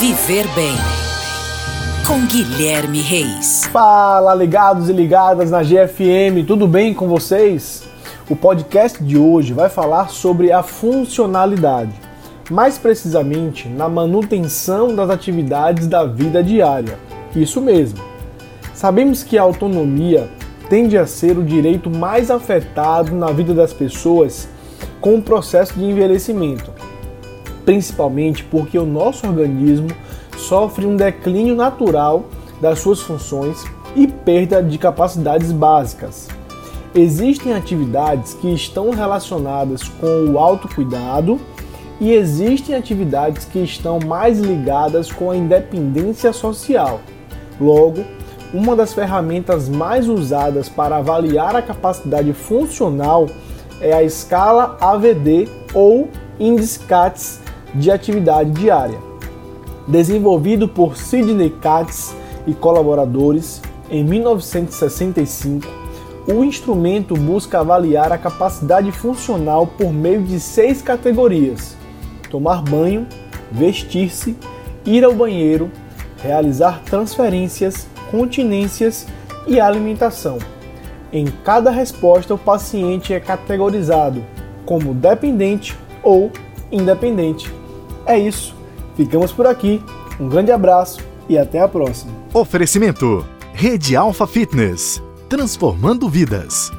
Viver 0.00 0.46
Bem. 0.54 0.72
Com 2.06 2.24
Guilherme 2.24 3.02
Reis. 3.02 3.66
Fala, 3.70 4.34
ligados 4.34 4.88
e 4.88 4.94
ligadas 4.94 5.50
na 5.50 5.62
GFM, 5.62 6.42
tudo 6.46 6.66
bem 6.66 6.94
com 6.94 7.06
vocês? 7.06 7.82
O 8.26 8.34
podcast 8.34 9.04
de 9.04 9.18
hoje 9.18 9.52
vai 9.52 9.68
falar 9.68 10.08
sobre 10.08 10.52
a 10.52 10.62
funcionalidade, 10.62 11.92
mais 12.50 12.78
precisamente 12.78 13.68
na 13.68 13.90
manutenção 13.90 14.96
das 14.96 15.10
atividades 15.10 15.86
da 15.86 16.06
vida 16.06 16.42
diária. 16.42 16.98
Isso 17.36 17.60
mesmo. 17.60 18.02
Sabemos 18.72 19.22
que 19.22 19.36
a 19.36 19.42
autonomia 19.42 20.30
tende 20.70 20.96
a 20.96 21.06
ser 21.06 21.36
o 21.36 21.44
direito 21.44 21.90
mais 21.90 22.30
afetado 22.30 23.14
na 23.14 23.32
vida 23.32 23.52
das 23.52 23.74
pessoas 23.74 24.48
com 24.98 25.16
o 25.16 25.22
processo 25.22 25.74
de 25.74 25.84
envelhecimento 25.84 26.79
principalmente 27.70 28.42
porque 28.42 28.76
o 28.76 28.84
nosso 28.84 29.24
organismo 29.28 29.86
sofre 30.36 30.84
um 30.84 30.96
declínio 30.96 31.54
natural 31.54 32.24
das 32.60 32.80
suas 32.80 33.00
funções 33.00 33.64
e 33.94 34.08
perda 34.08 34.60
de 34.60 34.76
capacidades 34.76 35.52
básicas. 35.52 36.26
Existem 36.92 37.52
atividades 37.52 38.34
que 38.34 38.52
estão 38.52 38.90
relacionadas 38.90 39.84
com 39.84 40.32
o 40.32 40.36
autocuidado 40.36 41.40
e 42.00 42.12
existem 42.12 42.74
atividades 42.74 43.44
que 43.44 43.60
estão 43.60 44.00
mais 44.00 44.40
ligadas 44.40 45.12
com 45.12 45.30
a 45.30 45.36
independência 45.36 46.32
social. 46.32 46.98
Logo, 47.60 48.04
uma 48.52 48.74
das 48.74 48.92
ferramentas 48.92 49.68
mais 49.68 50.08
usadas 50.08 50.68
para 50.68 50.96
avaliar 50.96 51.54
a 51.54 51.62
capacidade 51.62 52.32
funcional 52.32 53.28
é 53.80 53.92
a 53.92 54.02
escala 54.02 54.76
AVD 54.80 55.48
ou 55.72 56.08
Índice 56.40 56.80
CATS 56.80 57.38
de 57.74 57.90
atividade 57.90 58.50
diária. 58.50 58.98
Desenvolvido 59.86 60.68
por 60.68 60.96
Sidney 60.96 61.50
Katz 61.50 62.14
e 62.46 62.54
colaboradores 62.54 63.60
em 63.90 64.04
1965, 64.04 65.66
o 66.26 66.44
instrumento 66.44 67.14
busca 67.14 67.60
avaliar 67.60 68.12
a 68.12 68.18
capacidade 68.18 68.92
funcional 68.92 69.66
por 69.66 69.92
meio 69.92 70.22
de 70.22 70.38
seis 70.38 70.80
categorias: 70.80 71.76
tomar 72.30 72.62
banho, 72.62 73.06
vestir-se, 73.50 74.36
ir 74.84 75.04
ao 75.04 75.14
banheiro, 75.14 75.70
realizar 76.22 76.82
transferências, 76.84 77.86
continências 78.10 79.06
e 79.46 79.58
alimentação. 79.58 80.38
Em 81.12 81.26
cada 81.44 81.70
resposta, 81.70 82.34
o 82.34 82.38
paciente 82.38 83.12
é 83.12 83.18
categorizado 83.18 84.24
como 84.64 84.94
dependente 84.94 85.76
ou 86.02 86.30
independente. 86.70 87.59
É 88.06 88.18
isso. 88.18 88.54
Ficamos 88.96 89.32
por 89.32 89.46
aqui. 89.46 89.82
Um 90.18 90.28
grande 90.28 90.52
abraço 90.52 91.00
e 91.28 91.38
até 91.38 91.60
a 91.60 91.68
próxima. 91.68 92.12
Oferecimento: 92.34 93.24
Rede 93.52 93.96
Alfa 93.96 94.26
Fitness 94.26 95.02
transformando 95.30 96.08
vidas. 96.08 96.72